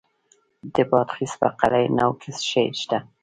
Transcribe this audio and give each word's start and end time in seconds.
د 0.73 0.75
بادغیس 0.89 1.33
په 1.41 1.47
قلعه 1.59 1.89
نو 1.97 2.09
کې 2.19 2.29
څه 2.37 2.41
شی 2.49 2.65
شته؟ 2.81 2.97